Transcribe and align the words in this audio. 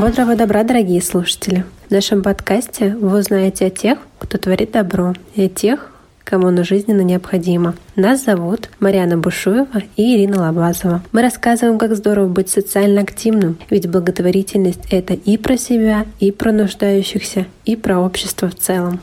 Бодрого 0.00 0.36
добра, 0.36 0.62
дорогие 0.62 1.02
слушатели! 1.02 1.64
В 1.88 1.90
нашем 1.90 2.22
подкасте 2.22 2.94
вы 3.00 3.18
узнаете 3.18 3.66
о 3.66 3.70
тех, 3.70 3.98
кто 4.20 4.38
творит 4.38 4.70
добро, 4.70 5.12
и 5.34 5.46
о 5.46 5.48
тех, 5.48 5.90
кому 6.22 6.46
оно 6.46 6.62
жизненно 6.62 7.00
необходимо. 7.00 7.74
Нас 7.96 8.24
зовут 8.24 8.70
Марьяна 8.78 9.18
Бушуева 9.18 9.82
и 9.96 10.14
Ирина 10.14 10.42
Лобазова. 10.42 11.02
Мы 11.10 11.20
рассказываем, 11.20 11.80
как 11.80 11.96
здорово 11.96 12.28
быть 12.28 12.48
социально 12.48 13.00
активным, 13.00 13.58
ведь 13.70 13.90
благотворительность— 13.90 14.82
это 14.92 15.14
и 15.14 15.36
про 15.36 15.56
себя, 15.56 16.06
и 16.20 16.30
про 16.30 16.52
нуждающихся, 16.52 17.46
и 17.64 17.74
про 17.74 17.98
общество 17.98 18.50
в 18.50 18.54
целом. 18.54 19.00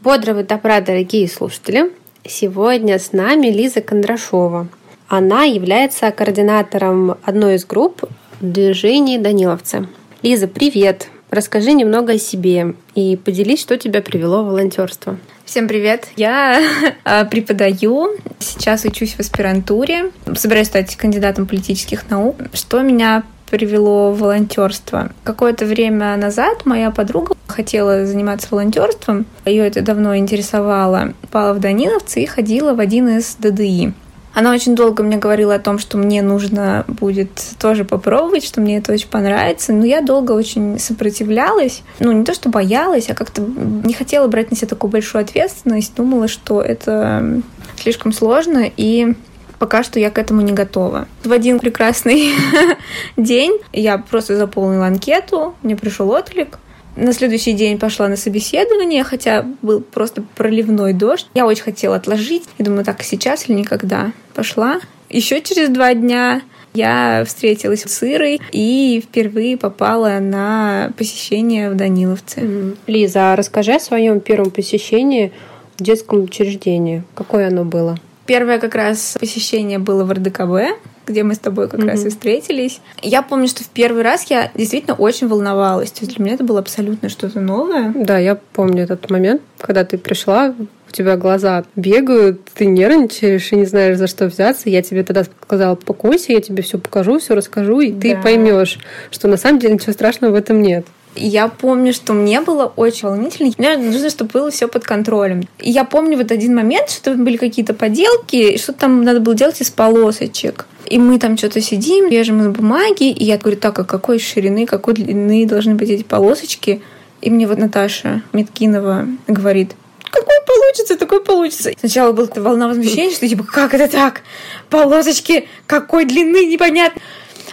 Бодрого 0.00 0.42
добра, 0.42 0.80
дорогие 0.80 1.28
слушатели! 1.28 1.92
Сегодня 2.26 2.98
с 2.98 3.12
нами 3.12 3.46
Лиза 3.46 3.80
Кондрашова. 3.80 4.66
Она 5.06 5.44
является 5.44 6.10
координатором 6.10 7.16
одной 7.22 7.54
из 7.54 7.64
групп 7.64 8.02
движений 8.40 9.16
Даниловцы. 9.16 9.86
Лиза, 10.22 10.48
привет! 10.48 11.08
Расскажи 11.30 11.72
немного 11.72 12.12
о 12.12 12.18
себе 12.18 12.74
и 12.94 13.16
поделись, 13.16 13.62
что 13.62 13.78
тебя 13.78 14.02
привело 14.02 14.42
в 14.42 14.48
волонтерство. 14.48 15.16
Всем 15.46 15.66
привет! 15.66 16.08
Я 16.14 16.60
а, 17.04 17.24
преподаю, 17.24 18.10
сейчас 18.38 18.84
учусь 18.84 19.14
в 19.14 19.20
аспирантуре, 19.20 20.10
собираюсь 20.34 20.66
стать 20.66 20.94
кандидатом 20.96 21.46
политических 21.46 22.10
наук. 22.10 22.36
Что 22.52 22.82
меня 22.82 23.22
привело 23.48 24.12
в 24.12 24.18
волонтерство. 24.18 25.10
Какое-то 25.24 25.64
время 25.64 26.14
назад 26.18 26.66
моя 26.66 26.90
подруга 26.90 27.34
хотела 27.46 28.04
заниматься 28.04 28.48
волонтерством, 28.50 29.24
ее 29.46 29.66
это 29.66 29.80
давно 29.80 30.18
интересовало, 30.18 31.14
попала 31.22 31.54
в 31.54 31.60
Даниловцы 31.60 32.22
и 32.22 32.26
ходила 32.26 32.74
в 32.74 32.80
один 32.80 33.08
из 33.08 33.36
ДДИ. 33.36 33.94
Она 34.32 34.52
очень 34.52 34.76
долго 34.76 35.02
мне 35.02 35.16
говорила 35.16 35.54
о 35.54 35.58
том, 35.58 35.78
что 35.78 35.98
мне 35.98 36.22
нужно 36.22 36.84
будет 36.86 37.30
тоже 37.58 37.84
попробовать, 37.84 38.44
что 38.44 38.60
мне 38.60 38.78
это 38.78 38.92
очень 38.92 39.08
понравится. 39.08 39.72
Но 39.72 39.84
я 39.84 40.02
долго 40.02 40.32
очень 40.32 40.78
сопротивлялась. 40.78 41.82
Ну, 41.98 42.12
не 42.12 42.24
то, 42.24 42.32
что 42.32 42.48
боялась, 42.48 43.10
а 43.10 43.14
как-то 43.14 43.42
не 43.42 43.92
хотела 43.92 44.28
брать 44.28 44.50
на 44.50 44.56
себя 44.56 44.68
такую 44.68 44.90
большую 44.90 45.22
ответственность. 45.22 45.94
Думала, 45.96 46.28
что 46.28 46.62
это 46.62 47.42
слишком 47.76 48.12
сложно, 48.12 48.70
и 48.76 49.14
пока 49.58 49.82
что 49.82 50.00
я 50.00 50.10
к 50.10 50.18
этому 50.18 50.40
не 50.40 50.52
готова. 50.52 51.08
В 51.24 51.32
один 51.32 51.58
прекрасный 51.58 52.32
день 53.16 53.58
я 53.72 53.98
просто 53.98 54.36
заполнила 54.36 54.86
анкету, 54.86 55.54
мне 55.62 55.76
пришел 55.76 56.10
отклик, 56.10 56.58
на 56.96 57.12
следующий 57.12 57.52
день 57.52 57.78
пошла 57.78 58.08
на 58.08 58.16
собеседование, 58.16 59.04
хотя 59.04 59.46
был 59.62 59.80
просто 59.80 60.22
проливной 60.34 60.92
дождь. 60.92 61.28
Я 61.34 61.46
очень 61.46 61.62
хотела 61.62 61.96
отложить. 61.96 62.44
И 62.58 62.62
думаю, 62.62 62.84
так, 62.84 63.02
сейчас 63.02 63.48
или 63.48 63.56
никогда. 63.56 64.12
Пошла. 64.34 64.80
Еще 65.08 65.40
через 65.40 65.68
два 65.70 65.94
дня 65.94 66.42
я 66.72 67.24
встретилась 67.26 67.82
с 67.82 68.02
Ирой 68.02 68.40
и 68.52 69.02
впервые 69.04 69.56
попала 69.56 70.18
на 70.20 70.92
посещение 70.96 71.70
в 71.70 71.74
Даниловце. 71.74 72.76
Лиза, 72.86 73.32
а 73.32 73.36
расскажи 73.36 73.72
о 73.72 73.80
своем 73.80 74.20
первом 74.20 74.50
посещении 74.50 75.32
в 75.78 75.82
детском 75.82 76.22
учреждении. 76.22 77.02
Какое 77.14 77.48
оно 77.48 77.64
было? 77.64 77.98
Первое 78.26 78.60
как 78.60 78.76
раз 78.76 79.16
посещение 79.18 79.80
было 79.80 80.04
в 80.04 80.12
РДКБ 80.12 80.78
где 81.10 81.22
мы 81.22 81.34
с 81.34 81.38
тобой 81.38 81.68
как 81.68 81.80
mm-hmm. 81.80 81.88
раз 81.88 82.04
и 82.04 82.08
встретились. 82.08 82.80
Я 83.02 83.22
помню, 83.22 83.48
что 83.48 83.64
в 83.64 83.68
первый 83.68 84.02
раз 84.02 84.24
я 84.30 84.50
действительно 84.54 84.94
очень 84.94 85.28
волновалась. 85.28 85.90
То 85.90 86.04
есть 86.04 86.16
для 86.16 86.24
меня 86.24 86.34
это 86.34 86.44
было 86.44 86.60
абсолютно 86.60 87.08
что-то 87.08 87.40
новое. 87.40 87.92
Да, 87.94 88.18
я 88.18 88.38
помню 88.52 88.84
этот 88.84 89.10
момент, 89.10 89.42
когда 89.58 89.84
ты 89.84 89.98
пришла, 89.98 90.54
у 90.90 90.92
тебя 90.92 91.16
глаза 91.16 91.64
бегают, 91.76 92.40
ты 92.54 92.66
нервничаешь 92.66 93.52
и 93.52 93.56
не 93.56 93.64
знаешь, 93.64 93.96
за 93.96 94.06
что 94.06 94.26
взяться. 94.26 94.68
Я 94.68 94.82
тебе 94.82 95.04
тогда 95.04 95.24
сказала, 95.24 95.76
покойся, 95.76 96.32
я 96.32 96.40
тебе 96.40 96.62
все 96.62 96.78
покажу, 96.78 97.18
все 97.18 97.34
расскажу, 97.34 97.80
и 97.80 97.92
да. 97.92 98.00
ты 98.00 98.16
поймешь, 98.20 98.78
что 99.10 99.28
на 99.28 99.36
самом 99.36 99.60
деле 99.60 99.74
ничего 99.74 99.92
страшного 99.92 100.32
в 100.32 100.34
этом 100.34 100.62
нет. 100.62 100.86
Я 101.16 101.48
помню, 101.48 101.92
что 101.92 102.12
мне 102.12 102.40
было 102.40 102.72
очень 102.76 103.08
волнительно. 103.08 103.52
Мне 103.58 103.76
нужно, 103.76 104.10
чтобы 104.10 104.30
было 104.30 104.50
все 104.50 104.68
под 104.68 104.84
контролем. 104.84 105.42
И 105.58 105.70
я 105.70 105.84
помню 105.84 106.16
вот 106.16 106.30
один 106.30 106.54
момент, 106.54 106.90
что 106.90 107.14
были 107.14 107.36
какие-то 107.36 107.74
поделки, 107.74 108.56
что 108.58 108.72
там 108.72 109.02
надо 109.02 109.20
было 109.20 109.34
делать 109.34 109.60
из 109.60 109.70
полосочек. 109.70 110.66
И 110.86 110.98
мы 110.98 111.18
там 111.18 111.36
что-то 111.36 111.60
сидим, 111.60 112.08
режем 112.08 112.40
из 112.40 112.48
бумаги, 112.48 113.10
и 113.10 113.24
я 113.24 113.38
говорю, 113.38 113.56
так, 113.56 113.78
а 113.78 113.84
какой 113.84 114.18
ширины, 114.18 114.66
какой 114.66 114.94
длины 114.94 115.46
должны 115.46 115.74
быть 115.74 115.90
эти 115.90 116.02
полосочки? 116.02 116.82
И 117.20 117.30
мне 117.30 117.46
вот 117.46 117.58
Наташа 117.58 118.22
Миткинова 118.32 119.06
говорит, 119.26 119.72
какой 120.10 120.36
получится, 120.46 120.96
такой 120.96 121.22
получится. 121.22 121.70
Сначала 121.78 122.12
была 122.12 122.28
волна 122.36 122.68
возмущения, 122.68 123.14
что 123.14 123.28
типа, 123.28 123.44
как 123.44 123.74
это 123.74 123.90
так? 123.90 124.22
Полосочки 124.68 125.48
какой 125.66 126.04
длины, 126.04 126.46
непонятно. 126.46 127.00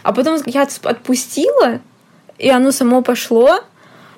А 0.03 0.13
потом 0.13 0.39
я 0.45 0.67
отпустила, 0.83 1.81
и 2.37 2.49
оно 2.49 2.71
само 2.71 3.01
пошло. 3.01 3.59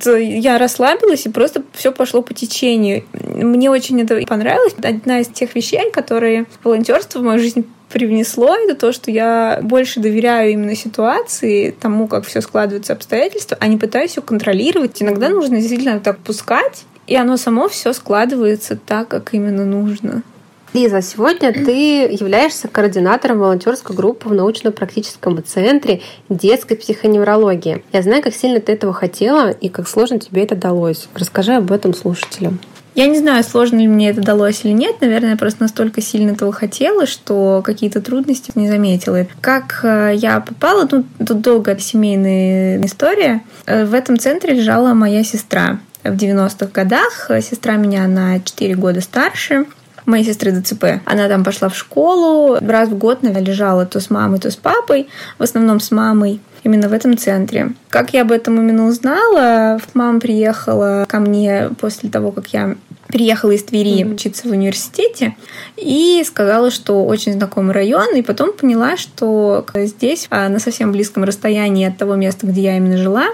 Я 0.06 0.57
расслабилась, 0.57 1.25
и 1.25 1.30
просто 1.30 1.63
все 1.74 1.91
пошло 1.91 2.22
по 2.22 2.34
течению. 2.34 3.03
Мне 3.13 3.69
очень 3.69 4.02
это 4.02 4.22
понравилось. 4.25 4.74
Одна 4.81 5.19
из 5.19 5.28
тех 5.28 5.56
вещей, 5.56 5.91
которые 5.91 6.46
волонтерство 6.63 7.19
в 7.19 7.24
мою 7.24 7.40
жизнь 7.40 7.66
привнесло, 7.90 8.56
это 8.56 8.75
то, 8.75 8.94
что 8.94 9.12
я 9.12 9.59
больше 9.62 10.00
доверяю 10.00 10.52
именно 10.52 10.75
ситуации, 10.75 11.72
тому, 11.72 12.08
как 12.08 12.25
все 12.25 12.40
складываются 12.40 12.94
обстоятельства, 12.94 13.58
а 13.59 13.68
не 13.68 13.78
пытаюсь 13.78 14.12
все 14.12 14.22
контролировать. 14.22 15.02
Иногда 15.02 15.28
нужно 15.28 15.58
действительно 15.58 16.00
так 16.00 16.19
пускать, 16.19 16.85
и 17.08 17.16
оно 17.16 17.35
само 17.35 17.68
все 17.68 17.91
складывается 17.91 18.78
так, 18.78 19.08
как 19.09 19.34
именно 19.34 19.66
нужно. 19.66 20.24
Лиза, 20.72 21.02
сегодня 21.02 21.52
ты 21.52 22.03
являешься 22.12 22.68
координатором 22.68 23.40
волонтерской 23.40 23.96
группы 23.96 24.30
в 24.30 24.34
научно-практическом 24.35 25.44
центре 25.44 26.02
детской 26.30 26.75
психоневрологии. 26.75 27.84
Я 27.91 28.03
знаю, 28.03 28.22
как 28.22 28.35
сильно 28.35 28.59
ты 28.59 28.74
этого 28.74 28.94
хотела 28.94 29.50
и 29.50 29.68
как 29.68 29.88
сложно 29.88 30.19
тебе 30.19 30.44
это 30.44 30.56
далось. 30.56 31.09
Расскажи 31.16 31.53
об 31.53 31.72
этом 31.72 31.96
слушателям. 31.96 32.59
Я 32.94 33.08
не 33.08 33.18
знаю, 33.18 33.44
сложно 33.44 33.78
ли 33.78 33.88
мне 33.88 34.09
это 34.09 34.22
далось 34.22 34.63
или 34.63 34.74
нет. 34.74 35.02
Наверное, 35.02 35.31
я 35.31 35.38
просто 35.38 35.63
настолько 35.63 36.02
сильно 36.02 36.31
этого 36.31 36.52
хотела, 36.52 37.08
что 37.08 37.63
какие-то 37.66 38.00
трудности 38.02 38.52
не 38.53 38.68
заметила. 38.68 39.25
Как 39.41 39.79
э, 39.84 40.13
я 40.16 40.40
попала, 40.40 40.88
ну, 40.91 41.03
тут 41.25 41.41
долгая 41.41 41.78
семейная 41.79 42.85
история. 42.85 43.41
Э, 43.66 43.85
в 43.85 43.94
этом 43.96 44.19
центре 44.19 44.53
лежала 44.53 44.94
моя 44.94 45.24
сестра. 45.24 45.79
В 46.03 46.13
90-х 46.13 46.68
годах 46.74 47.31
сестра 47.41 47.75
меня 47.75 48.08
на 48.08 48.40
4 48.40 48.75
года 48.75 49.02
старше 49.02 49.66
моей 50.05 50.23
сестры 50.23 50.51
ДЦП. 50.51 51.01
Она 51.05 51.27
там 51.27 51.43
пошла 51.43 51.69
в 51.69 51.75
школу, 51.75 52.57
раз 52.61 52.89
в 52.89 52.97
год, 52.97 53.23
наверное, 53.23 53.47
лежала 53.47 53.85
то 53.85 53.99
с 53.99 54.09
мамой, 54.09 54.39
то 54.39 54.49
с 54.51 54.55
папой, 54.55 55.07
в 55.37 55.43
основном 55.43 55.79
с 55.79 55.91
мамой 55.91 56.39
именно 56.63 56.89
в 56.89 56.93
этом 56.93 57.17
центре. 57.17 57.73
Как 57.89 58.13
я 58.13 58.21
об 58.21 58.31
этом 58.31 58.57
именно 58.57 58.87
узнала, 58.87 59.79
мама 59.93 60.19
приехала 60.19 61.05
ко 61.07 61.19
мне 61.19 61.69
после 61.79 62.09
того, 62.09 62.31
как 62.31 62.47
я 62.47 62.75
приехала 63.07 63.51
из 63.51 63.63
Твери 63.63 64.01
mm-hmm. 64.01 64.13
учиться 64.13 64.47
в 64.47 64.51
университете 64.51 65.35
и 65.77 66.23
сказала, 66.25 66.69
что 66.69 67.05
очень 67.05 67.33
знакомый 67.33 67.73
район, 67.73 68.16
и 68.16 68.21
потом 68.21 68.53
поняла, 68.53 68.97
что 68.97 69.66
здесь, 69.73 70.27
а, 70.29 70.47
на 70.49 70.59
совсем 70.59 70.91
близком 70.91 71.23
расстоянии 71.23 71.87
от 71.87 71.97
того 71.97 72.16
места, 72.16 72.45
где 72.45 72.61
я 72.61 72.77
именно 72.77 72.97
жила, 72.97 73.29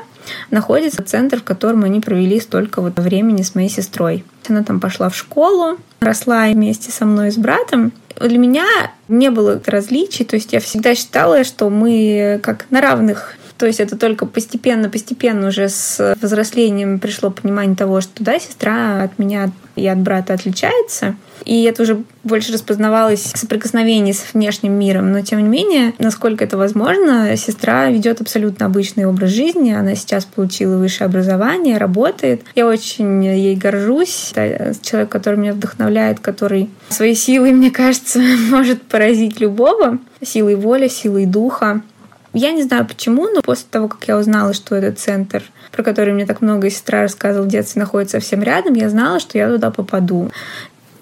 находится 0.51 1.03
центр, 1.03 1.39
в 1.39 1.43
котором 1.43 1.83
они 1.83 1.99
провели 1.99 2.39
столько 2.39 2.81
вот 2.81 2.97
времени 2.99 3.41
с 3.41 3.55
моей 3.55 3.69
сестрой. 3.69 4.23
Она 4.47 4.63
там 4.63 4.79
пошла 4.79 5.09
в 5.09 5.15
школу, 5.15 5.77
росла 5.99 6.47
вместе 6.47 6.91
со 6.91 7.05
мной 7.05 7.31
с 7.31 7.37
братом. 7.37 7.91
Для 8.19 8.37
меня 8.37 8.65
не 9.07 9.29
было 9.29 9.61
различий, 9.65 10.25
то 10.25 10.35
есть 10.35 10.53
я 10.53 10.59
всегда 10.59 10.95
считала, 10.95 11.43
что 11.43 11.69
мы 11.69 12.39
как 12.41 12.65
на 12.69 12.81
равных 12.81 13.35
то 13.57 13.65
есть 13.65 13.79
это 13.79 13.97
только 13.97 14.25
постепенно-постепенно 14.25 15.47
уже 15.47 15.69
с 15.69 16.15
взрослением 16.21 16.99
пришло 16.99 17.29
понимание 17.29 17.75
того, 17.75 18.01
что 18.01 18.23
да, 18.23 18.39
сестра 18.39 19.03
от 19.03 19.17
меня 19.17 19.51
и 19.75 19.87
от 19.87 19.99
брата 19.99 20.33
отличается. 20.33 21.15
И 21.43 21.63
это 21.63 21.83
уже 21.83 22.01
больше 22.23 22.53
распознавалось 22.53 23.33
в 23.33 23.37
соприкосновении 23.37 24.13
с 24.13 24.33
внешним 24.33 24.73
миром. 24.73 25.11
Но 25.11 25.21
тем 25.21 25.39
не 25.39 25.49
менее, 25.49 25.93
насколько 25.99 26.43
это 26.43 26.57
возможно, 26.57 27.35
сестра 27.35 27.89
ведет 27.89 28.21
абсолютно 28.21 28.65
обычный 28.65 29.05
образ 29.05 29.31
жизни. 29.31 29.71
Она 29.71 29.95
сейчас 29.95 30.25
получила 30.25 30.77
высшее 30.77 31.07
образование, 31.07 31.77
работает. 31.77 32.41
Я 32.55 32.67
очень 32.67 33.23
ей 33.23 33.55
горжусь. 33.55 34.31
Это 34.33 34.73
человек, 34.81 35.09
который 35.09 35.37
меня 35.37 35.53
вдохновляет, 35.53 36.19
который 36.19 36.69
своей 36.89 37.15
силой, 37.15 37.51
мне 37.51 37.69
кажется, 37.69 38.19
может 38.49 38.81
поразить 38.81 39.39
любого. 39.39 39.99
Силой 40.21 40.55
воли, 40.55 40.87
силой 40.87 41.25
духа. 41.25 41.81
Я 42.35 42.51
не 42.51 42.63
знаю 42.63 42.85
почему, 42.85 43.29
но 43.29 43.41
после 43.41 43.65
того, 43.71 43.87
как 43.87 44.05
я 44.09 44.17
узнала, 44.17 44.53
что 44.53 44.75
этот 44.75 44.99
центр, 44.99 45.41
про 45.71 45.83
который 45.83 46.13
мне 46.13 46.25
так 46.25 46.41
много 46.41 46.69
сестра 46.69 47.03
рассказывала 47.03 47.45
в 47.45 47.49
детстве, 47.49 47.81
находится 47.81 48.19
совсем 48.19 48.43
рядом, 48.43 48.73
я 48.73 48.89
знала, 48.89 49.21
что 49.21 49.37
я 49.37 49.49
туда 49.49 49.71
попаду. 49.71 50.29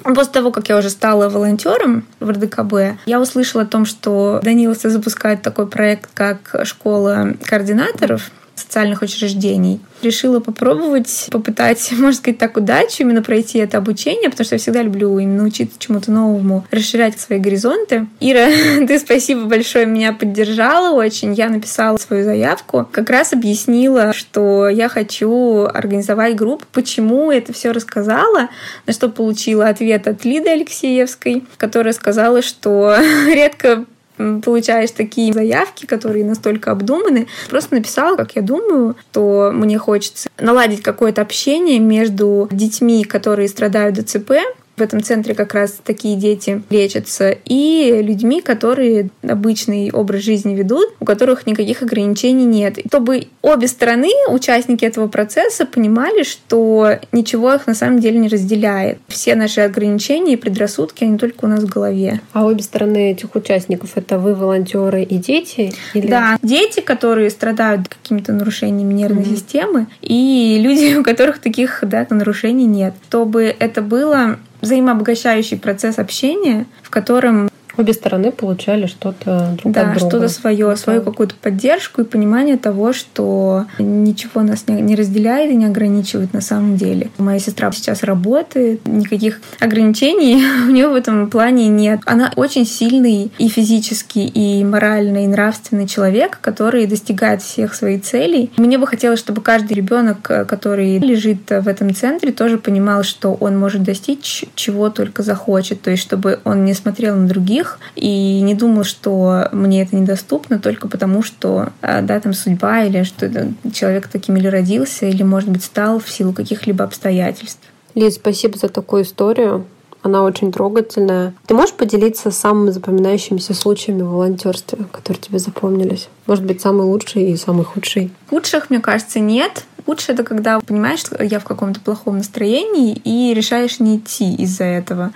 После 0.04 0.32
того, 0.32 0.52
как 0.52 0.70
я 0.70 0.78
уже 0.78 0.92
стала 0.92 1.30
волонтером 1.30 2.06
в 2.20 2.30
РДКБ, 2.30 3.00
я 3.08 3.20
услышала 3.20 3.64
о 3.64 3.66
том, 3.66 3.86
что 3.86 4.42
Даниловцы 4.44 4.90
запускают 4.90 5.42
такой 5.42 5.66
проект, 5.66 6.12
как 6.14 6.56
школа 6.66 7.34
координаторов. 7.44 8.30
Социальных 8.56 9.02
учреждений. 9.02 9.80
Решила 10.02 10.40
попробовать, 10.40 11.28
попытать, 11.32 11.92
можно 11.98 12.14
сказать 12.14 12.38
так, 12.38 12.58
удачу 12.58 13.04
именно 13.04 13.22
пройти 13.22 13.60
это 13.60 13.78
обучение, 13.78 14.30
потому 14.30 14.46
что 14.46 14.56
я 14.56 14.60
всегда 14.60 14.82
люблю 14.84 15.18
именно 15.18 15.44
учиться 15.44 15.80
чему-то 15.80 16.12
новому, 16.12 16.66
расширять 16.72 17.20
свои 17.20 17.40
горизонты. 17.40 18.08
Ира, 18.20 18.48
ты 18.88 19.00
спасибо 19.00 19.46
большое, 19.46 19.86
меня 19.86 20.14
поддержала 20.14 20.94
очень. 20.96 21.34
Я 21.34 21.50
написала 21.50 21.98
свою 21.98 22.24
заявку, 22.24 22.88
как 22.92 23.10
раз 23.10 23.34
объяснила, 23.34 24.14
что 24.14 24.68
я 24.70 24.90
хочу 24.90 25.66
организовать 25.66 26.36
группу, 26.36 26.66
почему 26.72 27.32
это 27.32 27.54
все 27.54 27.72
рассказала, 27.72 28.50
на 28.86 28.94
что 28.94 29.10
получила 29.10 29.68
ответ 29.68 30.08
от 30.08 30.26
Лиды 30.26 30.50
Алексеевской, 30.50 31.44
которая 31.58 31.94
сказала, 31.94 32.42
что 32.42 32.96
редко 33.28 33.86
получаешь 34.18 34.92
такие 34.92 35.34
заявки, 35.34 35.86
которые 35.86 36.26
настолько 36.26 36.72
обдуманы. 36.72 37.28
Просто 37.50 37.76
написала, 37.76 38.16
как 38.16 38.36
я 38.36 38.42
думаю, 38.42 38.96
что 39.12 39.52
мне 39.54 39.78
хочется 39.78 40.30
наладить 40.40 40.82
какое-то 40.82 41.22
общение 41.22 41.80
между 41.80 42.48
детьми, 42.52 43.04
которые 43.04 43.48
страдают 43.48 43.96
ДЦП, 43.96 44.34
в 44.76 44.82
этом 44.82 45.04
центре 45.04 45.36
как 45.36 45.54
раз 45.54 45.80
такие 45.84 46.16
дети 46.16 46.64
лечатся, 46.70 47.36
и 47.46 48.02
людьми, 48.04 48.42
которые 48.42 49.10
обычный 49.22 49.92
образ 49.92 50.24
жизни 50.24 50.56
ведут, 50.56 50.90
у 51.00 51.06
которых 51.06 51.46
никаких 51.46 51.84
ограничений 51.84 52.46
нет. 52.46 52.80
Чтобы 52.88 53.28
обе 53.42 53.68
стороны, 53.68 54.10
участники 54.30 54.84
этого 54.84 55.08
процесса, 55.08 55.66
понимали, 55.66 56.24
что 56.24 57.00
ничего 57.12 57.54
их 57.54 57.68
на 57.68 57.76
самом 57.76 58.00
деле 58.00 58.18
не 58.18 58.30
разделяет. 58.30 58.98
Все 59.08 59.36
наши 59.36 59.62
ограничения 59.62 60.34
и 60.34 60.38
предрассудки, 60.38 61.04
они 61.04 61.18
только 61.18 61.46
у 61.46 61.48
нас 61.48 61.64
в 61.64 61.70
голове. 61.70 62.22
А 62.34 62.46
обе 62.46 62.64
стороны 62.64 63.12
этих 63.12 63.36
участников— 63.36 63.92
это 63.96 64.18
вы, 64.18 64.34
волонтеры 64.34 65.04
и 65.04 65.18
дети? 65.18 65.74
Или... 65.94 66.08
Да, 66.08 66.38
дети, 66.42 66.80
которые 66.80 67.30
страдают 67.30 67.88
какими-то 67.88 68.34
нарушениями 68.34 68.94
нервной 68.94 69.24
mm-hmm. 69.24 69.36
системы, 69.36 69.88
и 70.02 70.58
люди, 70.60 70.96
у 71.00 71.04
которых 71.04 71.40
таких 71.40 71.80
да, 71.84 72.06
нарушений 72.10 72.66
нет. 72.66 72.94
Чтобы 73.08 73.56
это 73.58 73.82
было 73.82 74.40
взаимообогащающий 74.64 75.58
процесс 75.58 76.00
общения, 76.00 76.66
в 76.82 76.90
котором 76.90 77.50
Обе 77.76 77.94
стороны 77.94 78.32
получали 78.32 78.86
что-то 78.86 79.56
друг 79.58 79.74
да, 79.74 79.82
от 79.82 79.98
друга. 79.98 80.00
что-то 80.00 80.28
свое, 80.30 80.68
да. 80.68 80.76
свою 80.76 81.02
какую-то 81.02 81.36
поддержку 81.36 82.02
и 82.02 82.06
понимание 82.06 82.58
того, 82.58 82.94
что 82.94 83.66
ничего 83.80 84.42
нас 84.42 84.68
не, 84.68 84.82
не 84.82 84.96
разделяет 84.96 85.52
и 85.52 85.56
не 85.56 85.66
ограничивает 85.66 86.34
на 86.34 86.42
самом 86.42 86.78
деле. 86.78 87.10
Моя 87.18 87.40
сестра 87.40 87.72
сейчас 87.72 88.04
работает, 88.04 88.88
никаких 88.88 89.42
ограничений 89.60 90.44
у 90.68 90.72
нее 90.72 90.88
в 90.88 90.96
этом 90.96 91.30
плане 91.30 91.68
нет. 91.68 92.02
Она 92.06 92.32
очень 92.36 92.66
сильный 92.66 93.32
и 93.38 93.48
физически, 93.48 94.20
и 94.20 94.64
морально, 94.64 95.24
и 95.24 95.28
нравственный 95.28 95.88
человек, 95.88 96.38
который 96.42 96.86
достигает 96.86 97.42
всех 97.42 97.74
своих 97.74 98.04
целей. 98.04 98.52
Мне 98.58 98.78
бы 98.78 98.86
хотелось, 98.86 99.20
чтобы 99.20 99.42
каждый 99.42 99.74
ребенок, 99.74 100.22
который 100.22 101.00
лежит 101.00 101.50
в 101.50 101.68
этом 101.68 101.94
центре, 101.96 102.32
тоже 102.32 102.58
понимал, 102.58 103.04
что 103.04 103.34
он 103.34 103.58
может 103.58 103.84
достичь 103.84 104.46
чего 104.56 104.90
только 104.90 105.24
захочет. 105.24 105.82
То 105.82 105.92
есть, 105.92 106.04
чтобы 106.04 106.40
он 106.44 106.66
не 106.66 106.74
смотрел 106.74 107.16
на 107.16 107.28
других, 107.28 107.63
других 107.64 107.80
и 107.96 108.42
не 108.42 108.56
думал, 108.56 108.84
что 108.84 109.48
мне 109.52 109.84
это 109.84 109.96
недоступно 109.96 110.60
только 110.60 110.88
потому, 110.88 111.24
что 111.24 111.70
а, 111.82 112.02
да, 112.02 112.20
там 112.20 112.34
судьба 112.34 112.84
или 112.84 113.04
что 113.04 113.30
человек 113.74 114.08
таким 114.08 114.38
или 114.38 114.48
родился, 114.48 115.06
или, 115.06 115.24
может 115.24 115.50
быть, 115.50 115.64
стал 115.64 116.00
в 116.00 116.10
силу 116.10 116.34
каких-либо 116.34 116.84
обстоятельств. 116.84 117.62
Лиз, 117.96 118.16
спасибо 118.16 118.58
за 118.58 118.70
такую 118.70 119.04
историю. 119.04 119.66
Она 120.02 120.24
очень 120.24 120.52
трогательная. 120.52 121.34
Ты 121.48 121.54
можешь 121.54 121.74
поделиться 121.76 122.30
самыми 122.30 122.72
запоминающимися 122.72 123.54
случаями 123.54 124.02
в 124.02 124.10
волонтерстве, 124.10 124.80
которые 124.92 125.22
тебе 125.22 125.40
запомнились? 125.40 126.10
Может 126.26 126.44
быть, 126.44 126.60
самый 126.60 126.86
лучший 126.86 127.32
и 127.32 127.38
самый 127.38 127.64
худший? 127.64 128.12
Худших, 128.30 128.70
мне 128.70 128.82
кажется, 128.82 129.22
нет. 129.22 129.64
Лучше 129.86 130.14
это 130.14 130.24
когда 130.24 130.60
понимаешь, 130.60 131.04
я 131.20 131.40
в 131.40 131.44
каком-то 131.44 131.80
плохом 131.80 132.18
настроении 132.18 132.96
и 133.04 133.34
решаешь 133.34 133.80
не 133.80 133.98
идти 133.98 134.34
из-за 134.36 134.66
этого. 134.66 135.12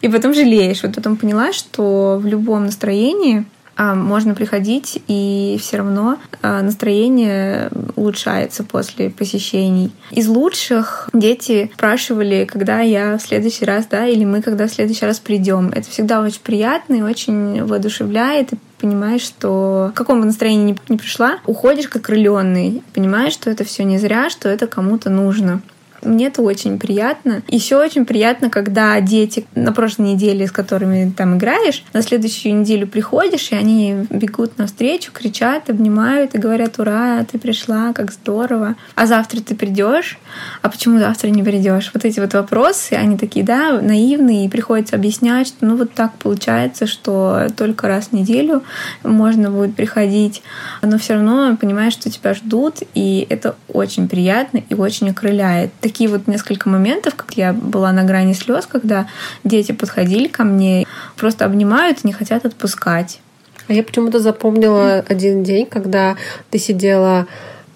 И 0.00 0.08
потом 0.08 0.34
жалеешь. 0.34 0.82
Вот 0.82 0.94
потом 0.94 1.16
поняла, 1.16 1.52
что 1.52 2.18
в 2.20 2.26
любом 2.26 2.66
настроении 2.66 3.46
а, 3.80 3.94
можно 3.94 4.34
приходить, 4.34 5.00
и 5.06 5.56
все 5.60 5.76
равно 5.76 6.18
а, 6.42 6.62
настроение 6.62 7.70
улучшается 7.94 8.64
после 8.64 9.08
посещений. 9.08 9.92
Из 10.10 10.26
лучших 10.26 11.08
дети 11.12 11.70
спрашивали, 11.74 12.44
когда 12.44 12.80
я 12.80 13.16
в 13.18 13.22
следующий 13.22 13.64
раз, 13.64 13.86
да, 13.86 14.04
или 14.08 14.24
мы 14.24 14.42
когда 14.42 14.66
в 14.66 14.72
следующий 14.72 15.06
раз 15.06 15.20
придем. 15.20 15.68
Это 15.68 15.88
всегда 15.88 16.22
очень 16.22 16.40
приятно 16.42 16.94
и 16.96 17.02
очень 17.02 17.62
воодушевляет, 17.64 18.52
и 18.52 18.56
понимаешь, 18.78 19.22
что 19.22 19.90
в 19.92 19.96
каком 19.96 20.20
бы 20.20 20.26
настроении 20.26 20.76
ни 20.88 20.96
пришла, 20.96 21.38
уходишь 21.46 21.88
как 21.88 22.02
крыленный, 22.02 22.82
понимаешь, 22.94 23.32
что 23.32 23.50
это 23.50 23.64
все 23.64 23.84
не 23.84 23.98
зря, 23.98 24.30
что 24.30 24.48
это 24.48 24.66
кому-то 24.66 25.10
нужно. 25.10 25.60
Мне 26.02 26.26
это 26.26 26.42
очень 26.42 26.78
приятно. 26.78 27.42
Еще 27.48 27.76
очень 27.76 28.04
приятно, 28.04 28.50
когда 28.50 29.00
дети 29.00 29.46
на 29.54 29.72
прошлой 29.72 30.12
неделе, 30.12 30.46
с 30.46 30.52
которыми 30.52 31.12
там 31.16 31.36
играешь, 31.36 31.84
на 31.92 32.02
следующую 32.02 32.54
неделю 32.54 32.86
приходишь, 32.86 33.50
и 33.50 33.56
они 33.56 34.06
бегут 34.10 34.58
навстречу, 34.58 35.10
кричат, 35.12 35.70
обнимают 35.70 36.34
и 36.34 36.38
говорят, 36.38 36.78
ура, 36.78 37.24
ты 37.30 37.38
пришла, 37.38 37.92
как 37.92 38.12
здорово. 38.12 38.76
А 38.94 39.06
завтра 39.06 39.40
ты 39.40 39.54
придешь, 39.54 40.18
а 40.62 40.68
почему 40.68 40.98
завтра 40.98 41.28
не 41.28 41.42
придешь? 41.42 41.90
Вот 41.92 42.04
эти 42.04 42.20
вот 42.20 42.34
вопросы, 42.34 42.92
они 42.92 43.16
такие, 43.16 43.44
да, 43.44 43.80
наивные, 43.80 44.46
и 44.46 44.48
приходится 44.48 44.96
объяснять, 44.96 45.48
что 45.48 45.66
ну 45.66 45.76
вот 45.76 45.92
так 45.92 46.14
получается, 46.14 46.86
что 46.86 47.48
только 47.56 47.88
раз 47.88 48.08
в 48.08 48.12
неделю 48.12 48.62
можно 49.02 49.50
будет 49.50 49.74
приходить, 49.74 50.42
но 50.82 50.98
все 50.98 51.14
равно 51.14 51.56
понимаешь, 51.56 51.92
что 51.92 52.10
тебя 52.10 52.34
ждут, 52.34 52.76
и 52.94 53.26
это 53.28 53.56
очень 53.68 54.08
приятно 54.08 54.62
и 54.68 54.74
очень 54.74 55.10
окрыляет 55.10 55.72
такие 55.88 56.10
вот 56.10 56.26
несколько 56.26 56.68
моментов, 56.68 57.14
как 57.14 57.32
я 57.34 57.54
была 57.54 57.92
на 57.92 58.04
грани 58.04 58.34
слез, 58.34 58.66
когда 58.66 59.08
дети 59.42 59.72
подходили 59.72 60.28
ко 60.28 60.44
мне, 60.44 60.86
просто 61.16 61.46
обнимают 61.46 62.00
и 62.04 62.06
не 62.06 62.12
хотят 62.12 62.44
отпускать. 62.44 63.20
А 63.68 63.72
я 63.72 63.82
почему-то 63.82 64.20
запомнила 64.20 65.04
один 65.08 65.42
день, 65.44 65.64
когда 65.64 66.16
ты 66.50 66.58
сидела 66.58 67.26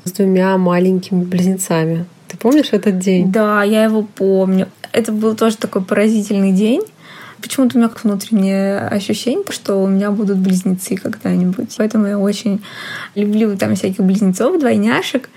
с 0.04 0.12
двумя 0.12 0.58
маленькими 0.58 1.24
близнецами. 1.24 2.04
Ты 2.28 2.36
помнишь 2.36 2.68
этот 2.72 2.98
день? 2.98 3.32
Да, 3.32 3.62
я 3.62 3.84
его 3.84 4.02
помню. 4.02 4.68
Это 4.92 5.10
был 5.10 5.34
тоже 5.34 5.56
такой 5.56 5.82
поразительный 5.82 6.52
день. 6.52 6.82
Почему-то 7.40 7.76
у 7.76 7.80
меня 7.80 7.90
внутреннее 8.02 8.78
ощущение, 8.78 9.44
что 9.50 9.82
у 9.82 9.86
меня 9.86 10.10
будут 10.10 10.36
близнецы 10.36 10.96
когда-нибудь. 10.96 11.74
Поэтому 11.78 12.06
я 12.06 12.18
очень 12.18 12.62
люблю 13.14 13.56
там 13.56 13.74
всяких 13.74 14.04
близнецов, 14.04 14.60
двойняшек 14.60 15.30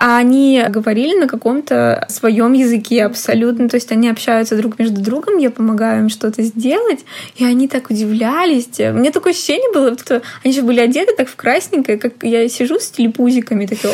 а 0.00 0.16
они 0.16 0.64
говорили 0.70 1.18
на 1.18 1.28
каком-то 1.28 2.06
своем 2.08 2.54
языке 2.54 3.04
абсолютно, 3.04 3.68
то 3.68 3.74
есть 3.74 3.92
они 3.92 4.08
общаются 4.08 4.56
друг 4.56 4.78
между 4.78 5.02
другом, 5.02 5.36
я 5.36 5.50
помогаю 5.50 6.00
им 6.00 6.08
что-то 6.08 6.42
сделать, 6.42 7.00
и 7.36 7.44
они 7.44 7.68
так 7.68 7.90
удивлялись. 7.90 8.70
Мне 8.78 9.10
такое 9.10 9.34
ощущение 9.34 9.70
было, 9.74 9.96
что 9.98 10.22
они 10.42 10.54
же 10.54 10.62
были 10.62 10.80
одеты 10.80 11.14
так 11.14 11.28
в 11.28 11.36
красненькое, 11.36 11.98
как 11.98 12.14
я 12.22 12.48
сижу 12.48 12.80
с 12.80 12.90
телепузиками, 12.90 13.66
такие, 13.66 13.92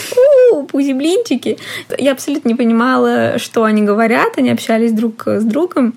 у 0.52 0.62
пузи-блинчики. 0.62 1.58
Я 1.98 2.12
абсолютно 2.12 2.50
не 2.50 2.54
понимала, 2.54 3.38
что 3.38 3.64
они 3.64 3.82
говорят, 3.82 4.38
они 4.38 4.50
общались 4.50 4.92
друг 4.92 5.26
с 5.26 5.42
другом. 5.42 5.94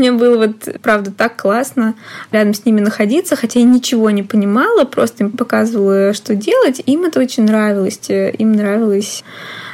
Мне 0.00 0.12
было 0.12 0.38
вот, 0.38 0.80
правда, 0.80 1.12
так 1.12 1.36
классно 1.36 1.94
рядом 2.32 2.54
с 2.54 2.64
ними 2.64 2.80
находиться, 2.80 3.36
хотя 3.36 3.60
я 3.60 3.66
ничего 3.66 4.08
не 4.08 4.22
понимала, 4.22 4.84
просто 4.84 5.24
им 5.24 5.32
показывала, 5.32 6.14
что 6.14 6.34
делать. 6.34 6.80
Им 6.86 7.04
это 7.04 7.20
очень 7.20 7.44
нравилось. 7.44 8.00
Им 8.08 8.52
нравилось 8.52 9.22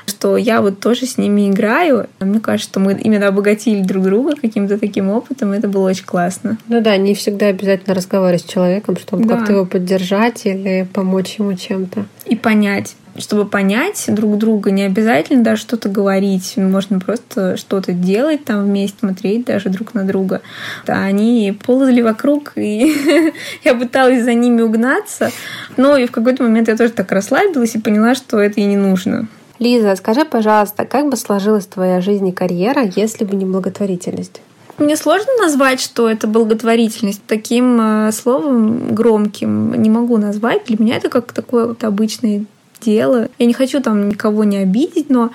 что 0.08 0.36
я 0.36 0.62
вот 0.62 0.78
тоже 0.78 1.04
с 1.04 1.18
ними 1.18 1.50
играю. 1.50 2.06
Мне 2.20 2.38
кажется, 2.38 2.70
что 2.70 2.80
мы 2.80 2.92
именно 2.92 3.26
обогатили 3.26 3.82
друг 3.82 4.04
друга 4.04 4.36
каким-то 4.36 4.78
таким 4.78 5.10
опытом, 5.10 5.50
это 5.50 5.66
было 5.66 5.88
очень 5.88 6.04
классно. 6.04 6.58
Ну 6.68 6.80
да, 6.80 6.96
не 6.96 7.14
всегда 7.14 7.46
обязательно 7.46 7.92
разговаривать 7.92 8.42
с 8.42 8.48
человеком, 8.52 8.96
чтобы 8.96 9.24
да. 9.24 9.34
как-то 9.34 9.52
его 9.54 9.64
поддержать 9.66 10.46
или 10.46 10.86
помочь 10.92 11.36
ему 11.38 11.54
чем-то. 11.54 12.06
И 12.24 12.36
понять 12.36 12.94
чтобы 13.18 13.46
понять 13.46 14.04
друг 14.08 14.38
друга, 14.38 14.70
не 14.70 14.82
обязательно 14.82 15.42
даже 15.42 15.62
что-то 15.62 15.88
говорить, 15.88 16.56
можно 16.56 16.98
просто 17.00 17.56
что-то 17.56 17.92
делать 17.92 18.44
там 18.44 18.64
вместе, 18.64 18.98
смотреть 19.00 19.46
даже 19.46 19.68
друг 19.68 19.94
на 19.94 20.04
друга. 20.04 20.42
Да, 20.86 21.02
они 21.02 21.56
ползали 21.64 22.02
вокруг, 22.02 22.52
и 22.56 23.32
я 23.64 23.74
пыталась 23.74 24.24
за 24.24 24.34
ними 24.34 24.62
угнаться, 24.62 25.30
но 25.76 25.96
и 25.96 26.06
в 26.06 26.10
какой-то 26.10 26.42
момент 26.42 26.68
я 26.68 26.76
тоже 26.76 26.92
так 26.92 27.10
расслабилась 27.12 27.74
и 27.74 27.80
поняла, 27.80 28.14
что 28.14 28.38
это 28.38 28.60
и 28.60 28.64
не 28.64 28.76
нужно. 28.76 29.28
Лиза, 29.58 29.96
скажи, 29.96 30.24
пожалуйста, 30.24 30.84
как 30.84 31.08
бы 31.08 31.16
сложилась 31.16 31.66
твоя 31.66 32.00
жизнь 32.00 32.28
и 32.28 32.32
карьера, 32.32 32.82
если 32.94 33.24
бы 33.24 33.36
не 33.36 33.46
благотворительность? 33.46 34.42
Мне 34.78 34.96
сложно 34.96 35.32
назвать, 35.40 35.80
что 35.80 36.10
это 36.10 36.26
благотворительность. 36.26 37.22
Таким 37.26 37.80
э, 37.80 38.12
словом 38.12 38.94
громким 38.94 39.80
не 39.80 39.88
могу 39.88 40.18
назвать. 40.18 40.66
Для 40.66 40.76
меня 40.78 40.96
это 40.96 41.08
как 41.08 41.32
такое 41.32 41.68
вот 41.68 41.82
обычное 41.82 42.44
дело. 42.86 43.28
Я 43.38 43.46
не 43.46 43.52
хочу 43.52 43.82
там 43.82 44.08
никого 44.08 44.44
не 44.44 44.58
обидеть, 44.58 45.10
но 45.10 45.30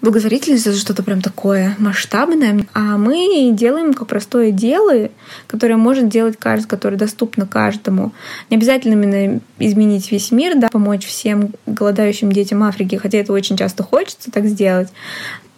благотворительность 0.00 0.66
это 0.66 0.76
что-то 0.76 1.02
прям 1.02 1.20
такое 1.20 1.74
масштабное, 1.78 2.66
а 2.74 2.96
мы 2.98 3.50
делаем 3.52 3.94
как 3.94 4.06
простое 4.06 4.50
дело, 4.50 5.08
которое 5.46 5.76
может 5.76 6.08
делать 6.08 6.36
каждый, 6.38 6.68
которое 6.68 6.96
доступно 6.96 7.46
каждому. 7.46 8.12
Не 8.50 8.56
обязательно 8.56 8.92
именно 8.92 9.40
изменить 9.58 10.12
весь 10.12 10.30
мир, 10.30 10.56
да, 10.56 10.68
помочь 10.68 11.06
всем 11.06 11.50
голодающим 11.66 12.30
детям 12.30 12.62
Африки, 12.62 12.96
хотя 12.96 13.18
это 13.18 13.32
очень 13.32 13.56
часто 13.56 13.82
хочется 13.82 14.30
так 14.30 14.46
сделать. 14.46 14.88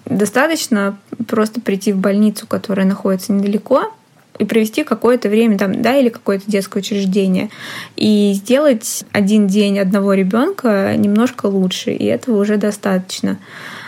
Достаточно 0.07 0.97
просто 1.27 1.61
прийти 1.61 1.93
в 1.93 1.99
больницу, 1.99 2.47
которая 2.47 2.87
находится 2.87 3.33
недалеко, 3.33 3.93
и 4.39 4.45
провести 4.45 4.85
какое-то 4.85 5.29
время 5.29 5.59
там, 5.59 5.83
да, 5.83 5.97
или 5.97 6.09
какое-то 6.09 6.45
детское 6.47 6.81
учреждение, 6.81 7.51
и 7.97 8.33
сделать 8.35 9.05
один 9.13 9.47
день 9.47 9.79
одного 9.79 10.15
ребенка 10.15 10.95
немножко 10.97 11.47
лучше, 11.47 11.93
и 11.93 12.05
этого 12.05 12.41
уже 12.41 12.57
достаточно. 12.57 13.39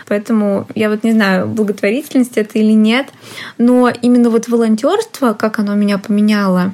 Поэтому 0.07 0.67
я 0.75 0.89
вот 0.89 1.03
не 1.03 1.11
знаю, 1.11 1.47
благотворительность 1.47 2.37
это 2.37 2.57
или 2.57 2.73
нет, 2.73 3.07
но 3.57 3.89
именно 4.01 4.29
вот 4.29 4.47
волонтерство, 4.47 5.33
как 5.33 5.59
оно 5.59 5.75
меня 5.75 5.99
поменяло, 5.99 6.73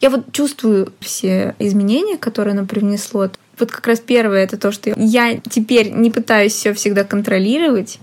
я 0.00 0.10
вот 0.10 0.30
чувствую 0.32 0.92
все 1.00 1.54
изменения, 1.58 2.18
которые 2.18 2.52
оно 2.52 2.66
привнесло. 2.66 3.30
Вот 3.58 3.72
как 3.72 3.86
раз 3.86 4.00
первое 4.00 4.44
это 4.44 4.58
то, 4.58 4.70
что 4.70 4.92
я 4.96 5.38
теперь 5.48 5.90
не 5.90 6.10
пытаюсь 6.10 6.52
все 6.52 6.74
всегда 6.74 7.04
контролировать. 7.04 7.98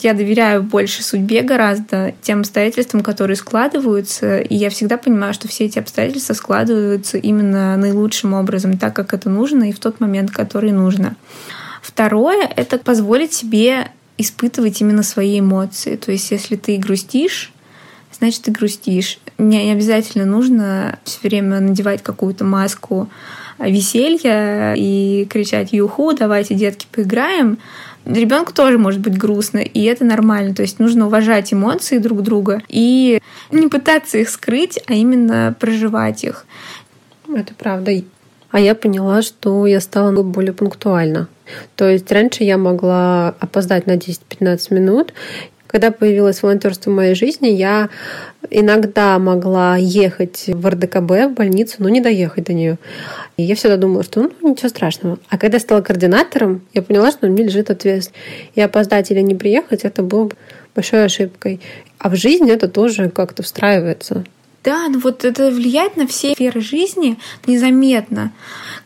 Я 0.00 0.14
доверяю 0.14 0.62
больше 0.64 1.02
судьбе 1.02 1.42
гораздо, 1.42 2.12
тем 2.22 2.40
обстоятельствам, 2.40 3.02
которые 3.02 3.36
складываются. 3.36 4.38
И 4.38 4.56
я 4.56 4.68
всегда 4.68 4.96
понимаю, 4.96 5.32
что 5.32 5.46
все 5.46 5.66
эти 5.66 5.78
обстоятельства 5.78 6.34
складываются 6.34 7.18
именно 7.18 7.76
наилучшим 7.76 8.34
образом, 8.34 8.78
так 8.78 8.96
как 8.96 9.14
это 9.14 9.30
нужно 9.30 9.70
и 9.70 9.72
в 9.72 9.78
тот 9.78 10.00
момент, 10.00 10.32
который 10.32 10.72
нужно. 10.72 11.14
Второе— 11.82 12.50
это 12.56 12.78
позволить 12.78 13.32
себе 13.32 13.88
испытывать 14.18 14.80
именно 14.80 15.04
свои 15.04 15.38
эмоции. 15.38 15.94
То 15.94 16.10
есть, 16.10 16.32
если 16.32 16.56
ты 16.56 16.78
грустишь, 16.78 17.52
значит, 18.18 18.42
ты 18.42 18.50
грустишь. 18.50 19.20
Не 19.38 19.70
обязательно 19.70 20.24
нужно 20.24 20.98
все 21.04 21.18
время 21.22 21.60
надевать 21.60 22.02
какую-то 22.02 22.44
маску 22.44 23.08
веселья 23.58 24.74
и 24.76 25.26
кричать 25.30 25.72
«Юху, 25.72 26.12
давайте, 26.12 26.54
детки, 26.54 26.86
поиграем», 26.90 27.58
ребенку 28.06 28.52
тоже 28.52 28.78
может 28.78 29.00
быть 29.00 29.18
грустно, 29.18 29.58
и 29.58 29.82
это 29.84 30.04
нормально. 30.04 30.54
То 30.54 30.62
есть 30.62 30.78
нужно 30.78 31.06
уважать 31.06 31.52
эмоции 31.52 31.98
друг 31.98 32.22
друга 32.22 32.62
и 32.68 33.20
не 33.50 33.68
пытаться 33.68 34.18
их 34.18 34.28
скрыть, 34.30 34.78
а 34.86 34.94
именно 34.94 35.54
проживать 35.58 36.24
их. 36.24 36.46
Это 37.34 37.54
правда. 37.54 37.92
А 38.50 38.60
я 38.60 38.74
поняла, 38.74 39.22
что 39.22 39.66
я 39.66 39.80
стала 39.80 40.22
более 40.22 40.52
пунктуальна. 40.52 41.28
То 41.74 41.88
есть 41.88 42.10
раньше 42.10 42.44
я 42.44 42.58
могла 42.58 43.34
опоздать 43.40 43.86
на 43.86 43.96
10-15 43.96 44.74
минут, 44.74 45.12
когда 45.66 45.90
появилось 45.90 46.42
волонтерство 46.42 46.90
в 46.90 46.94
моей 46.94 47.14
жизни, 47.14 47.48
я 47.48 47.88
иногда 48.50 49.18
могла 49.18 49.76
ехать 49.76 50.44
в 50.46 50.68
РДКБ, 50.68 51.10
в 51.10 51.34
больницу, 51.34 51.76
но 51.78 51.88
не 51.88 52.00
доехать 52.00 52.44
до 52.44 52.52
нее. 52.52 52.78
И 53.36 53.42
я 53.42 53.54
всегда 53.54 53.76
думала, 53.76 54.02
что 54.02 54.30
ну, 54.40 54.50
ничего 54.50 54.68
страшного. 54.68 55.18
А 55.28 55.38
когда 55.38 55.56
я 55.56 55.60
стала 55.60 55.80
координатором, 55.80 56.62
я 56.72 56.82
поняла, 56.82 57.10
что 57.10 57.26
мне 57.26 57.44
лежит 57.44 57.70
ответственность. 57.70 58.12
И 58.54 58.60
опоздать 58.60 59.10
или 59.10 59.20
не 59.20 59.34
приехать, 59.34 59.84
это 59.84 60.02
было 60.02 60.30
большой 60.74 61.04
ошибкой. 61.04 61.60
А 61.98 62.08
в 62.08 62.16
жизни 62.16 62.52
это 62.52 62.68
тоже 62.68 63.10
как-то 63.10 63.42
встраивается. 63.42 64.24
Да, 64.66 64.88
ну 64.88 64.98
вот 64.98 65.24
это 65.24 65.52
влияет 65.52 65.96
на 65.96 66.08
все 66.08 66.34
сферы 66.34 66.60
жизни 66.60 67.18
незаметно. 67.46 68.32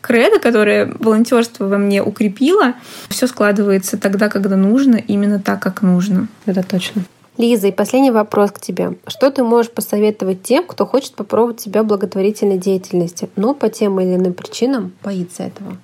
Кредо, 0.01 0.37
которое 0.37 0.93
волонтерство 0.99 1.65
во 1.65 1.79
мне 1.79 2.03
укрепило, 2.03 2.75
все 3.09 3.25
складывается 3.25 3.97
тогда, 3.97 4.29
когда 4.29 4.55
нужно, 4.55 4.97
именно 4.97 5.39
так, 5.39 5.59
как 5.59 5.81
нужно. 5.81 6.27
Это 6.45 6.61
точно. 6.61 7.03
Лиза, 7.39 7.69
и 7.69 7.71
последний 7.71 8.11
вопрос 8.11 8.51
к 8.51 8.59
тебе. 8.59 8.95
Что 9.07 9.31
ты 9.31 9.43
можешь 9.43 9.71
посоветовать 9.71 10.43
тем, 10.43 10.67
кто 10.67 10.85
хочет 10.85 11.15
попробовать 11.15 11.61
себя 11.61 11.81
в 11.81 11.87
благотворительной 11.87 12.59
деятельности, 12.59 13.31
но 13.35 13.55
по 13.55 13.67
тем 13.67 13.99
или 13.99 14.13
иным 14.13 14.33
причинам 14.33 14.91
боится 15.03 15.41
этого? 15.41 15.77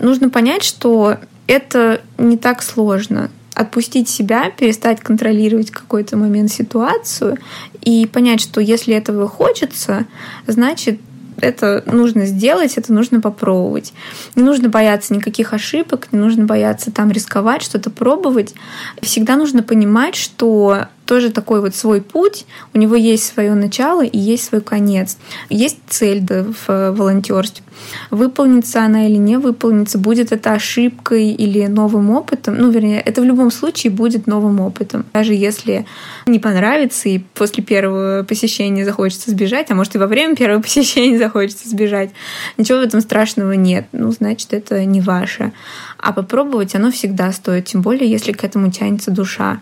Нужно 0.00 0.30
понять, 0.30 0.62
что 0.62 1.16
это 1.48 2.00
не 2.16 2.36
так 2.36 2.62
сложно 2.62 3.28
отпустить 3.60 4.08
себя, 4.08 4.50
перестать 4.50 5.00
контролировать 5.00 5.70
какой-то 5.70 6.16
момент 6.16 6.50
ситуацию 6.50 7.38
и 7.82 8.06
понять, 8.06 8.40
что 8.40 8.60
если 8.60 8.94
этого 8.94 9.28
хочется, 9.28 10.06
значит 10.46 11.00
это 11.40 11.82
нужно 11.86 12.26
сделать, 12.26 12.76
это 12.76 12.92
нужно 12.92 13.20
попробовать. 13.20 13.92
Не 14.34 14.42
нужно 14.42 14.68
бояться 14.68 15.14
никаких 15.14 15.52
ошибок, 15.52 16.08
не 16.12 16.18
нужно 16.18 16.44
бояться 16.44 16.90
там 16.90 17.10
рисковать, 17.10 17.62
что-то 17.62 17.90
пробовать. 17.90 18.54
Всегда 19.00 19.36
нужно 19.36 19.62
понимать, 19.62 20.16
что 20.16 20.86
тоже 21.10 21.30
такой 21.30 21.60
вот 21.60 21.74
свой 21.74 22.02
путь, 22.02 22.46
у 22.72 22.78
него 22.78 22.94
есть 22.94 23.26
свое 23.26 23.54
начало 23.54 24.04
и 24.04 24.16
есть 24.16 24.44
свой 24.44 24.60
конец. 24.60 25.18
Есть 25.48 25.78
цель 25.88 26.24
в 26.24 26.92
волонтерстве. 26.92 27.64
Выполнится 28.12 28.84
она 28.84 29.08
или 29.08 29.16
не 29.16 29.36
выполнится, 29.36 29.98
будет 29.98 30.30
это 30.30 30.52
ошибкой 30.52 31.32
или 31.32 31.66
новым 31.66 32.10
опытом. 32.10 32.54
Ну, 32.56 32.70
вернее, 32.70 33.00
это 33.00 33.22
в 33.22 33.24
любом 33.24 33.50
случае 33.50 33.90
будет 33.90 34.28
новым 34.28 34.60
опытом. 34.60 35.04
Даже 35.12 35.34
если 35.34 35.84
не 36.26 36.38
понравится 36.38 37.08
и 37.08 37.18
после 37.18 37.64
первого 37.64 38.22
посещения 38.22 38.84
захочется 38.84 39.32
сбежать, 39.32 39.68
а 39.72 39.74
может 39.74 39.96
и 39.96 39.98
во 39.98 40.06
время 40.06 40.36
первого 40.36 40.62
посещения 40.62 41.18
захочется 41.18 41.68
сбежать, 41.68 42.10
ничего 42.56 42.78
в 42.78 42.82
этом 42.82 43.00
страшного 43.00 43.54
нет. 43.54 43.86
Ну, 43.90 44.12
значит, 44.12 44.52
это 44.52 44.84
не 44.84 45.00
ваше. 45.00 45.50
А 45.98 46.12
попробовать 46.12 46.76
оно 46.76 46.92
всегда 46.92 47.32
стоит, 47.32 47.64
тем 47.64 47.82
более, 47.82 48.08
если 48.08 48.30
к 48.30 48.44
этому 48.44 48.70
тянется 48.70 49.10
душа. 49.10 49.60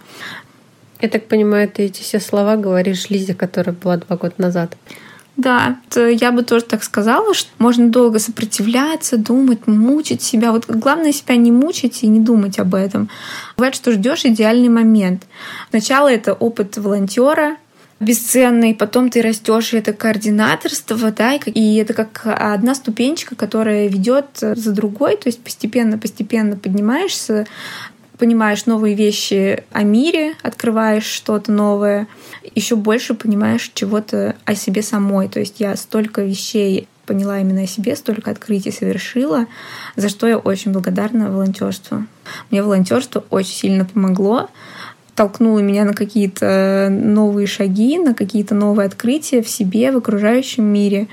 Я 1.00 1.08
так 1.08 1.28
понимаю, 1.28 1.68
ты 1.68 1.84
эти 1.84 2.02
все 2.02 2.20
слова 2.20 2.56
говоришь 2.56 3.08
Лизе, 3.10 3.34
которая 3.34 3.74
была 3.74 3.98
два 3.98 4.16
года 4.16 4.34
назад. 4.38 4.76
Да, 5.36 5.78
я 5.94 6.32
бы 6.32 6.42
тоже 6.42 6.64
так 6.64 6.82
сказала, 6.82 7.32
что 7.32 7.48
можно 7.58 7.88
долго 7.90 8.18
сопротивляться, 8.18 9.16
думать, 9.16 9.68
мучить 9.68 10.20
себя. 10.20 10.50
Вот 10.50 10.66
главное 10.66 11.12
себя 11.12 11.36
не 11.36 11.52
мучить 11.52 12.02
и 12.02 12.08
не 12.08 12.18
думать 12.18 12.58
об 12.58 12.74
этом. 12.74 13.08
Бывает, 13.56 13.76
что 13.76 13.92
ждешь 13.92 14.24
идеальный 14.24 14.68
момент. 14.68 15.22
Сначала 15.70 16.10
это 16.10 16.32
опыт 16.32 16.76
волонтера, 16.76 17.56
бесценный, 18.00 18.74
потом 18.74 19.10
ты 19.10 19.22
растешь, 19.22 19.72
и 19.72 19.76
это 19.76 19.92
координаторство, 19.92 21.12
да, 21.12 21.34
и 21.34 21.76
это 21.76 21.94
как 21.94 22.22
одна 22.24 22.74
ступенечка, 22.74 23.36
которая 23.36 23.86
ведет 23.86 24.26
за 24.40 24.72
другой, 24.72 25.16
то 25.16 25.28
есть 25.28 25.40
постепенно-постепенно 25.42 26.56
поднимаешься 26.56 27.46
понимаешь 28.18 28.66
новые 28.66 28.94
вещи 28.94 29.64
о 29.72 29.82
мире, 29.82 30.34
открываешь 30.42 31.04
что-то 31.04 31.52
новое, 31.52 32.08
еще 32.54 32.76
больше 32.76 33.14
понимаешь 33.14 33.70
чего-то 33.74 34.34
о 34.44 34.54
себе 34.54 34.82
самой. 34.82 35.28
То 35.28 35.40
есть 35.40 35.60
я 35.60 35.76
столько 35.76 36.22
вещей 36.22 36.88
поняла 37.06 37.40
именно 37.40 37.62
о 37.62 37.66
себе, 37.66 37.96
столько 37.96 38.30
открытий 38.30 38.70
совершила, 38.70 39.46
за 39.96 40.08
что 40.08 40.26
я 40.26 40.36
очень 40.36 40.72
благодарна 40.72 41.30
волонтерству. 41.30 42.04
Мне 42.50 42.62
волонтерство 42.62 43.24
очень 43.30 43.54
сильно 43.54 43.84
помогло, 43.86 44.50
толкнуло 45.14 45.60
меня 45.60 45.84
на 45.84 45.94
какие-то 45.94 46.88
новые 46.90 47.46
шаги, 47.46 47.98
на 47.98 48.14
какие-то 48.14 48.54
новые 48.54 48.86
открытия 48.86 49.42
в 49.42 49.48
себе, 49.48 49.90
в 49.90 49.96
окружающем 49.96 50.64
мире. 50.64 51.08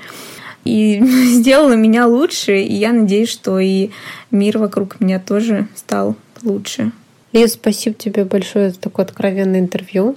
И 0.64 1.00
сделала 1.32 1.74
меня 1.74 2.06
лучше, 2.06 2.60
и 2.60 2.74
я 2.74 2.92
надеюсь, 2.92 3.30
что 3.30 3.58
и 3.58 3.90
мир 4.30 4.58
вокруг 4.58 5.00
меня 5.00 5.18
тоже 5.18 5.66
стал 5.74 6.16
лучше. 6.42 6.92
Лиза, 7.32 7.54
спасибо 7.54 7.96
тебе 7.96 8.24
большое 8.24 8.70
за 8.70 8.78
такое 8.78 9.04
откровенное 9.04 9.60
интервью. 9.60 10.16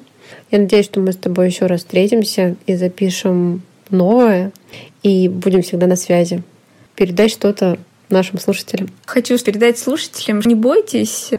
Я 0.51 0.59
надеюсь, 0.59 0.85
что 0.85 0.99
мы 0.99 1.11
с 1.11 1.17
тобой 1.17 1.47
еще 1.47 1.65
раз 1.65 1.81
встретимся 1.81 2.55
и 2.65 2.75
запишем 2.75 3.63
новое, 3.89 4.51
и 5.03 5.27
будем 5.27 5.61
всегда 5.61 5.87
на 5.87 5.95
связи. 5.95 6.43
Передай 6.95 7.29
что-то 7.29 7.77
нашим 8.09 8.39
слушателям? 8.39 8.89
Хочу 9.05 9.37
передать 9.39 9.77
слушателям, 9.79 10.41
не 10.45 10.55
бойтесь, 10.55 11.31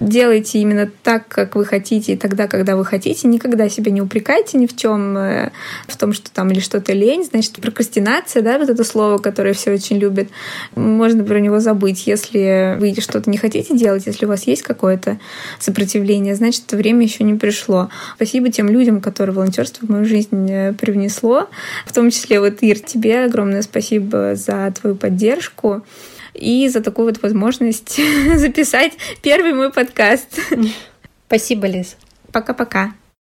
делайте 0.00 0.58
именно 0.58 0.90
так, 1.02 1.28
как 1.28 1.56
вы 1.56 1.64
хотите, 1.64 2.12
и 2.12 2.16
тогда, 2.16 2.46
когда 2.46 2.76
вы 2.76 2.84
хотите. 2.84 3.28
Никогда 3.28 3.68
себя 3.68 3.90
не 3.90 4.00
упрекайте 4.00 4.58
ни 4.58 4.66
в 4.66 4.76
чем, 4.76 5.16
э, 5.16 5.50
в 5.86 5.96
том, 5.96 6.12
что 6.12 6.30
там 6.30 6.50
или 6.50 6.60
что-то 6.60 6.92
лень. 6.92 7.24
Значит, 7.24 7.56
прокрастинация, 7.56 8.42
да, 8.42 8.58
вот 8.58 8.68
это 8.68 8.84
слово, 8.84 9.18
которое 9.18 9.54
все 9.54 9.72
очень 9.72 9.98
любят, 9.98 10.28
можно 10.74 11.24
про 11.24 11.40
него 11.40 11.60
забыть. 11.60 12.06
Если 12.06 12.76
вы 12.78 12.94
что-то 13.00 13.30
не 13.30 13.36
хотите 13.36 13.76
делать, 13.76 14.06
если 14.06 14.26
у 14.26 14.28
вас 14.28 14.46
есть 14.46 14.62
какое-то 14.62 15.18
сопротивление, 15.58 16.34
значит, 16.34 16.70
время 16.72 17.04
еще 17.04 17.24
не 17.24 17.34
пришло. 17.34 17.88
Спасибо 18.16 18.50
тем 18.50 18.68
людям, 18.68 19.00
которые 19.00 19.34
волонтерство 19.34 19.86
в 19.86 19.90
мою 19.90 20.04
жизнь 20.04 20.50
э, 20.50 20.72
привнесло, 20.72 21.48
в 21.86 21.92
том 21.92 22.10
числе 22.10 22.40
вот 22.40 22.62
Ир, 22.62 22.78
тебе 22.78 23.24
огромное 23.24 23.62
спасибо 23.62 24.34
за 24.34 24.72
твою 24.78 24.96
поддержку 24.96 25.82
и 26.38 26.68
за 26.68 26.80
такую 26.80 27.08
вот 27.08 27.22
возможность 27.22 28.00
записать 28.36 28.92
первый 29.22 29.54
мой 29.54 29.72
подкаст. 29.72 30.38
Спасибо, 31.26 31.66
Лиз. 31.66 31.96
Пока-пока. 32.32 32.92